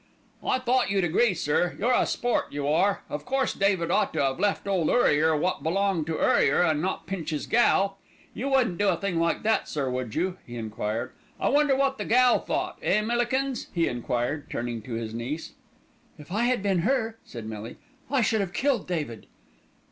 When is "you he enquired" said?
10.15-11.11